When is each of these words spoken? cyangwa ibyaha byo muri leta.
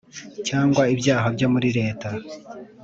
cyangwa 0.47 0.81
ibyaha 0.93 1.27
byo 1.35 1.47
muri 1.53 1.69
leta. 1.77 2.09